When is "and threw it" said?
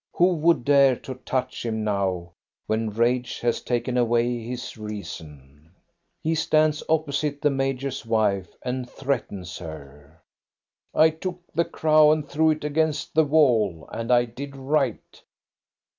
12.11-12.63